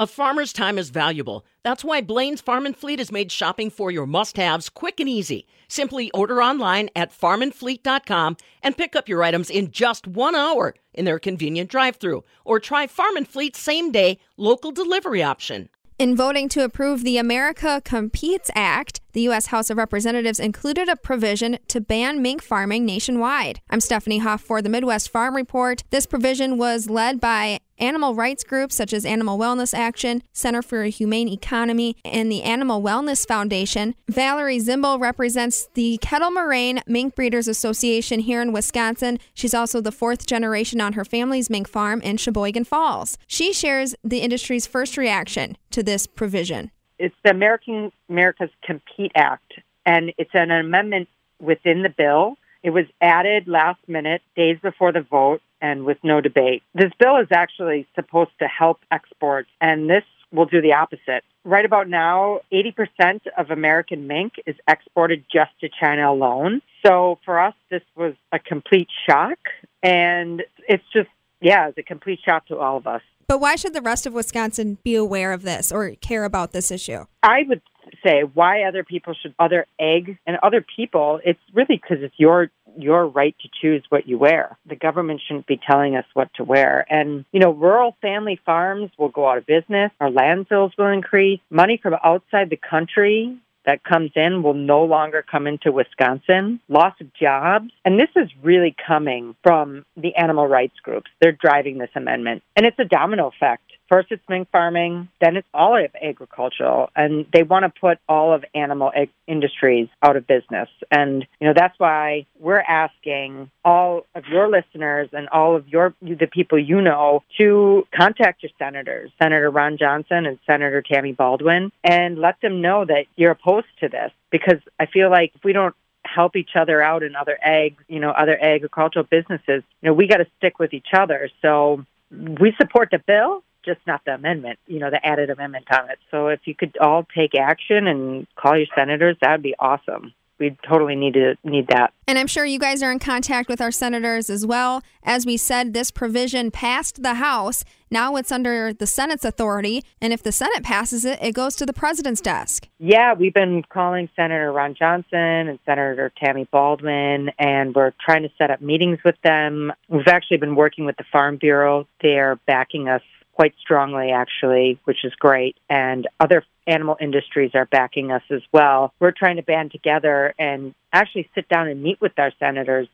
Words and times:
A 0.00 0.06
farmer's 0.06 0.52
time 0.52 0.78
is 0.78 0.90
valuable. 0.90 1.44
That's 1.64 1.82
why 1.82 2.02
Blaine's 2.02 2.40
Farm 2.40 2.66
and 2.66 2.76
Fleet 2.76 3.00
has 3.00 3.10
made 3.10 3.32
shopping 3.32 3.68
for 3.68 3.90
your 3.90 4.06
must 4.06 4.36
haves 4.36 4.68
quick 4.68 5.00
and 5.00 5.08
easy. 5.08 5.44
Simply 5.66 6.08
order 6.12 6.40
online 6.40 6.88
at 6.94 7.10
farmandfleet.com 7.10 8.36
and 8.62 8.76
pick 8.76 8.94
up 8.94 9.08
your 9.08 9.24
items 9.24 9.50
in 9.50 9.72
just 9.72 10.06
one 10.06 10.36
hour 10.36 10.76
in 10.94 11.04
their 11.04 11.18
convenient 11.18 11.68
drive 11.68 11.96
through. 11.96 12.22
Or 12.44 12.60
try 12.60 12.86
Farm 12.86 13.16
and 13.16 13.26
Fleet's 13.26 13.58
same 13.58 13.90
day 13.90 14.20
local 14.36 14.70
delivery 14.70 15.20
option. 15.20 15.68
In 15.98 16.14
voting 16.14 16.48
to 16.50 16.62
approve 16.62 17.02
the 17.02 17.18
America 17.18 17.82
Competes 17.84 18.52
Act, 18.54 19.00
the 19.14 19.22
U.S. 19.22 19.46
House 19.46 19.68
of 19.68 19.78
Representatives 19.78 20.38
included 20.38 20.88
a 20.88 20.94
provision 20.94 21.58
to 21.66 21.80
ban 21.80 22.22
mink 22.22 22.40
farming 22.40 22.86
nationwide. 22.86 23.60
I'm 23.68 23.80
Stephanie 23.80 24.18
Hoff 24.18 24.40
for 24.40 24.62
the 24.62 24.68
Midwest 24.68 25.10
Farm 25.10 25.34
Report. 25.34 25.82
This 25.90 26.06
provision 26.06 26.56
was 26.56 26.88
led 26.88 27.18
by 27.18 27.58
animal 27.78 28.14
rights 28.14 28.44
groups 28.44 28.74
such 28.74 28.92
as 28.92 29.04
Animal 29.04 29.38
Wellness 29.38 29.72
Action, 29.72 30.22
Center 30.32 30.62
for 30.62 30.82
a 30.82 30.88
Humane 30.88 31.28
Economy, 31.28 31.96
and 32.04 32.30
the 32.30 32.42
Animal 32.42 32.82
Wellness 32.82 33.26
Foundation. 33.26 33.94
Valerie 34.08 34.58
Zimble 34.58 35.00
represents 35.00 35.68
the 35.74 35.98
Kettle 36.02 36.30
Moraine 36.30 36.80
Mink 36.86 37.14
Breeders 37.14 37.48
Association 37.48 38.20
here 38.20 38.42
in 38.42 38.52
Wisconsin. 38.52 39.18
She's 39.34 39.54
also 39.54 39.80
the 39.80 39.92
fourth 39.92 40.26
generation 40.26 40.80
on 40.80 40.94
her 40.94 41.04
family's 41.04 41.50
mink 41.50 41.68
farm 41.68 42.00
in 42.00 42.16
Sheboygan 42.16 42.64
Falls. 42.64 43.18
She 43.26 43.52
shares 43.52 43.94
the 44.02 44.18
industry's 44.18 44.66
first 44.66 44.96
reaction 44.96 45.56
to 45.70 45.82
this 45.82 46.06
provision. 46.06 46.70
It's 46.98 47.14
the 47.24 47.30
American 47.30 47.92
America's 48.08 48.50
Compete 48.64 49.12
Act, 49.14 49.54
and 49.86 50.12
it's 50.18 50.34
an 50.34 50.50
amendment 50.50 51.08
within 51.40 51.82
the 51.82 51.88
bill. 51.88 52.36
It 52.62 52.70
was 52.70 52.86
added 53.00 53.46
last 53.46 53.80
minute, 53.86 54.22
days 54.36 54.58
before 54.62 54.92
the 54.92 55.00
vote, 55.00 55.40
and 55.60 55.84
with 55.84 55.98
no 56.02 56.20
debate. 56.20 56.62
This 56.74 56.92
bill 56.98 57.16
is 57.18 57.28
actually 57.30 57.86
supposed 57.94 58.30
to 58.40 58.46
help 58.46 58.80
exports, 58.90 59.48
and 59.60 59.88
this 59.88 60.04
will 60.32 60.46
do 60.46 60.60
the 60.60 60.74
opposite. 60.74 61.24
Right 61.44 61.64
about 61.64 61.88
now, 61.88 62.40
80% 62.52 63.20
of 63.36 63.50
American 63.50 64.06
mink 64.06 64.34
is 64.46 64.56
exported 64.68 65.24
just 65.32 65.50
to 65.60 65.68
China 65.68 66.10
alone. 66.10 66.60
So 66.84 67.18
for 67.24 67.40
us, 67.40 67.54
this 67.70 67.82
was 67.96 68.14
a 68.32 68.38
complete 68.38 68.88
shock, 69.08 69.38
and 69.82 70.42
it's 70.68 70.84
just, 70.92 71.08
yeah, 71.40 71.68
it's 71.68 71.78
a 71.78 71.82
complete 71.82 72.20
shock 72.24 72.46
to 72.48 72.58
all 72.58 72.76
of 72.76 72.86
us. 72.86 73.02
But 73.26 73.40
why 73.40 73.56
should 73.56 73.74
the 73.74 73.82
rest 73.82 74.06
of 74.06 74.14
Wisconsin 74.14 74.78
be 74.82 74.94
aware 74.94 75.32
of 75.32 75.42
this 75.42 75.70
or 75.70 75.90
care 76.00 76.24
about 76.24 76.52
this 76.52 76.70
issue? 76.70 77.04
I 77.22 77.44
would 77.46 77.60
say 78.04 78.22
why 78.22 78.62
other 78.62 78.84
people 78.84 79.14
should 79.20 79.34
other 79.38 79.66
eggs 79.78 80.16
and 80.26 80.36
other 80.42 80.64
people 80.76 81.20
it's 81.24 81.40
really 81.52 81.80
because 81.82 81.98
it's 82.02 82.14
your 82.18 82.50
your 82.76 83.06
right 83.06 83.34
to 83.40 83.48
choose 83.60 83.82
what 83.88 84.08
you 84.08 84.18
wear 84.18 84.56
the 84.66 84.76
government 84.76 85.20
shouldn't 85.26 85.46
be 85.46 85.60
telling 85.68 85.96
us 85.96 86.04
what 86.14 86.32
to 86.34 86.44
wear 86.44 86.86
and 86.90 87.24
you 87.32 87.40
know 87.40 87.52
rural 87.52 87.96
family 88.00 88.40
farms 88.44 88.90
will 88.98 89.08
go 89.08 89.28
out 89.28 89.38
of 89.38 89.46
business 89.46 89.90
our 90.00 90.10
landfills 90.10 90.70
will 90.78 90.88
increase 90.88 91.40
money 91.50 91.78
from 91.82 91.94
outside 92.04 92.50
the 92.50 92.56
country 92.58 93.38
that 93.68 93.84
comes 93.84 94.10
in 94.16 94.42
will 94.42 94.54
no 94.54 94.82
longer 94.84 95.22
come 95.30 95.46
into 95.46 95.70
Wisconsin, 95.70 96.58
loss 96.68 96.94
of 97.02 97.12
jobs. 97.12 97.70
And 97.84 98.00
this 98.00 98.08
is 98.16 98.30
really 98.42 98.74
coming 98.86 99.36
from 99.42 99.84
the 99.94 100.14
animal 100.16 100.46
rights 100.46 100.76
groups. 100.82 101.10
They're 101.20 101.32
driving 101.32 101.76
this 101.76 101.90
amendment. 101.94 102.42
And 102.56 102.64
it's 102.64 102.78
a 102.78 102.86
domino 102.86 103.28
effect. 103.28 103.67
First, 103.88 104.08
it's 104.10 104.22
mink 104.28 104.50
farming, 104.50 105.08
then 105.20 105.36
it's 105.36 105.48
all 105.54 105.82
of 105.82 105.90
agricultural, 106.00 106.90
and 106.94 107.24
they 107.32 107.42
want 107.42 107.64
to 107.64 107.80
put 107.80 107.98
all 108.06 108.34
of 108.34 108.44
animal 108.54 108.92
ag- 108.94 109.10
industries 109.26 109.88
out 110.02 110.16
of 110.16 110.26
business. 110.26 110.68
And 110.90 111.26
you 111.40 111.46
know 111.46 111.54
that's 111.56 111.78
why 111.78 112.26
we're 112.38 112.60
asking 112.60 113.50
all 113.64 114.04
of 114.14 114.24
your 114.26 114.48
listeners 114.48 115.08
and 115.12 115.28
all 115.30 115.56
of 115.56 115.68
your 115.68 115.94
the 116.02 116.26
people 116.26 116.58
you 116.58 116.82
know 116.82 117.22
to 117.38 117.86
contact 117.94 118.42
your 118.42 118.52
senators, 118.58 119.10
Senator 119.20 119.50
Ron 119.50 119.78
Johnson 119.78 120.26
and 120.26 120.38
Senator 120.46 120.82
Tammy 120.82 121.12
Baldwin, 121.12 121.72
and 121.82 122.18
let 122.18 122.40
them 122.42 122.60
know 122.60 122.84
that 122.84 123.06
you're 123.16 123.32
opposed 123.32 123.66
to 123.80 123.88
this. 123.88 124.12
Because 124.30 124.60
I 124.78 124.84
feel 124.84 125.10
like 125.10 125.32
if 125.34 125.44
we 125.44 125.54
don't 125.54 125.74
help 126.04 126.36
each 126.36 126.50
other 126.56 126.82
out 126.82 127.02
in 127.02 127.16
other 127.16 127.38
ag, 127.42 127.76
you 127.88 128.00
know, 128.00 128.10
other 128.10 128.38
agricultural 128.38 129.06
businesses, 129.10 129.62
you 129.80 129.88
know, 129.88 129.94
we 129.94 130.06
got 130.06 130.18
to 130.18 130.26
stick 130.36 130.58
with 130.58 130.74
each 130.74 130.88
other. 130.92 131.30
So 131.40 131.84
we 132.10 132.54
support 132.60 132.90
the 132.90 132.98
bill 132.98 133.42
just 133.68 133.86
not 133.86 134.00
the 134.04 134.14
amendment, 134.14 134.58
you 134.66 134.78
know, 134.78 134.90
the 134.90 135.04
added 135.06 135.30
amendment 135.30 135.66
on 135.70 135.90
it. 135.90 135.98
So 136.10 136.28
if 136.28 136.40
you 136.46 136.54
could 136.54 136.76
all 136.78 137.06
take 137.14 137.34
action 137.34 137.86
and 137.86 138.26
call 138.36 138.56
your 138.56 138.66
senators, 138.74 139.16
that 139.20 139.32
would 139.32 139.42
be 139.42 139.54
awesome. 139.58 140.12
We 140.40 140.56
totally 140.68 140.94
need 140.94 141.14
to 141.14 141.36
need 141.42 141.66
that. 141.68 141.92
And 142.06 142.16
I'm 142.16 142.28
sure 142.28 142.44
you 142.44 142.60
guys 142.60 142.80
are 142.80 142.92
in 142.92 143.00
contact 143.00 143.48
with 143.48 143.60
our 143.60 143.72
senators 143.72 144.30
as 144.30 144.46
well. 144.46 144.84
As 145.02 145.26
we 145.26 145.36
said, 145.36 145.72
this 145.72 145.90
provision 145.90 146.52
passed 146.52 147.02
the 147.02 147.14
House. 147.14 147.64
Now 147.90 148.14
it's 148.14 148.30
under 148.30 148.72
the 148.72 148.86
Senate's 148.86 149.24
authority, 149.24 149.82
and 150.00 150.12
if 150.12 150.22
the 150.22 150.30
Senate 150.30 150.62
passes 150.62 151.04
it, 151.04 151.18
it 151.20 151.32
goes 151.32 151.56
to 151.56 151.66
the 151.66 151.72
president's 151.72 152.20
desk. 152.20 152.68
Yeah, 152.78 153.14
we've 153.14 153.34
been 153.34 153.64
calling 153.68 154.08
Senator 154.14 154.52
Ron 154.52 154.76
Johnson 154.78 155.48
and 155.48 155.58
Senator 155.66 156.12
Tammy 156.22 156.46
Baldwin, 156.52 157.30
and 157.38 157.74
we're 157.74 157.94
trying 157.98 158.22
to 158.22 158.30
set 158.38 158.52
up 158.52 158.60
meetings 158.60 158.98
with 159.04 159.16
them. 159.24 159.72
We've 159.88 160.06
actually 160.06 160.36
been 160.36 160.54
working 160.54 160.84
with 160.84 160.98
the 160.98 161.04
Farm 161.10 161.36
Bureau. 161.36 161.88
They're 162.00 162.38
backing 162.46 162.88
us 162.88 163.02
quite 163.38 163.54
strongly, 163.60 164.10
actually, 164.10 164.80
which 164.82 165.04
is 165.04 165.12
great. 165.14 165.56
And 165.70 166.08
other 166.18 166.42
animal 166.66 166.96
industries 167.00 167.52
are 167.54 167.66
backing 167.66 168.10
us 168.10 168.22
as 168.32 168.42
well. 168.52 168.92
We're 168.98 169.12
trying 169.12 169.36
to 169.36 169.42
band 169.42 169.70
together 169.70 170.34
and 170.40 170.74
actually 170.92 171.30
sit 171.36 171.48
down 171.48 171.68
and 171.68 171.80
meet 171.80 172.00
with 172.00 172.18
our 172.18 172.32
senators 172.40 172.88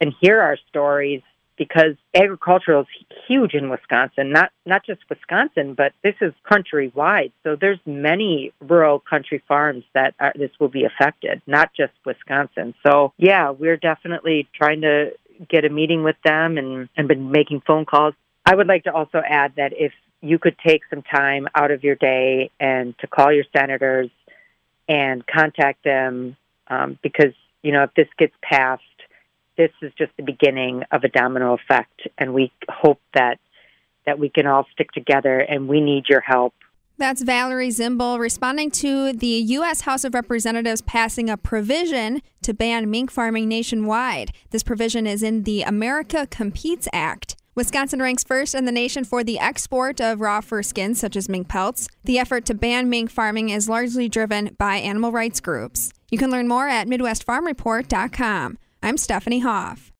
and 0.00 0.14
hear 0.18 0.40
our 0.40 0.56
stories 0.70 1.20
because 1.58 1.94
agriculture 2.14 2.80
is 2.80 2.86
huge 3.28 3.52
in 3.52 3.68
Wisconsin, 3.68 4.32
not 4.32 4.50
not 4.64 4.82
just 4.86 5.02
Wisconsin, 5.10 5.74
but 5.74 5.92
this 6.02 6.14
is 6.22 6.32
countrywide. 6.50 7.32
So 7.44 7.56
there's 7.60 7.78
many 7.84 8.54
rural 8.62 8.98
country 8.98 9.42
farms 9.46 9.84
that 9.92 10.14
are, 10.18 10.32
this 10.34 10.50
will 10.58 10.70
be 10.70 10.84
affected, 10.84 11.42
not 11.46 11.74
just 11.76 11.92
Wisconsin. 12.06 12.72
So 12.84 13.12
yeah, 13.18 13.50
we're 13.50 13.76
definitely 13.76 14.48
trying 14.54 14.80
to 14.80 15.12
get 15.50 15.66
a 15.66 15.68
meeting 15.68 16.02
with 16.02 16.16
them 16.24 16.56
and, 16.56 16.88
and 16.96 17.08
been 17.08 17.30
making 17.30 17.62
phone 17.66 17.84
calls 17.84 18.14
I 18.44 18.54
would 18.54 18.66
like 18.66 18.84
to 18.84 18.92
also 18.92 19.22
add 19.26 19.54
that 19.56 19.72
if 19.74 19.92
you 20.20 20.38
could 20.38 20.56
take 20.64 20.82
some 20.88 21.02
time 21.02 21.48
out 21.54 21.70
of 21.70 21.84
your 21.84 21.96
day 21.96 22.50
and 22.58 22.96
to 22.98 23.06
call 23.06 23.32
your 23.32 23.44
senators 23.54 24.10
and 24.88 25.26
contact 25.26 25.84
them 25.84 26.36
um, 26.68 26.98
because, 27.02 27.34
you 27.62 27.72
know, 27.72 27.84
if 27.84 27.94
this 27.94 28.08
gets 28.18 28.34
passed, 28.42 28.82
this 29.56 29.70
is 29.82 29.92
just 29.96 30.12
the 30.16 30.22
beginning 30.22 30.82
of 30.90 31.04
a 31.04 31.08
domino 31.08 31.54
effect. 31.54 32.08
And 32.18 32.34
we 32.34 32.52
hope 32.68 33.00
that, 33.14 33.38
that 34.06 34.18
we 34.18 34.28
can 34.28 34.46
all 34.46 34.66
stick 34.72 34.90
together 34.92 35.38
and 35.38 35.68
we 35.68 35.80
need 35.80 36.08
your 36.08 36.20
help. 36.20 36.54
That's 36.98 37.22
Valerie 37.22 37.70
Zimble 37.70 38.18
responding 38.18 38.70
to 38.72 39.12
the 39.12 39.26
U.S. 39.26 39.82
House 39.82 40.04
of 40.04 40.14
Representatives 40.14 40.82
passing 40.82 41.30
a 41.30 41.36
provision 41.36 42.22
to 42.42 42.54
ban 42.54 42.90
mink 42.90 43.10
farming 43.10 43.48
nationwide. 43.48 44.32
This 44.50 44.62
provision 44.62 45.06
is 45.06 45.22
in 45.22 45.42
the 45.42 45.62
America 45.62 46.26
Competes 46.30 46.86
Act. 46.92 47.31
Wisconsin 47.54 48.00
ranks 48.00 48.24
first 48.24 48.54
in 48.54 48.64
the 48.64 48.72
nation 48.72 49.04
for 49.04 49.22
the 49.22 49.38
export 49.38 50.00
of 50.00 50.20
raw 50.20 50.40
fur 50.40 50.62
skins, 50.62 50.98
such 50.98 51.16
as 51.16 51.28
mink 51.28 51.48
pelts. 51.48 51.86
The 52.04 52.18
effort 52.18 52.46
to 52.46 52.54
ban 52.54 52.88
mink 52.88 53.10
farming 53.10 53.50
is 53.50 53.68
largely 53.68 54.08
driven 54.08 54.54
by 54.58 54.76
animal 54.76 55.12
rights 55.12 55.40
groups. 55.40 55.92
You 56.10 56.18
can 56.18 56.30
learn 56.30 56.48
more 56.48 56.68
at 56.68 56.86
MidwestFarmReport.com. 56.86 58.58
I'm 58.82 58.96
Stephanie 58.96 59.40
Hoff. 59.40 59.90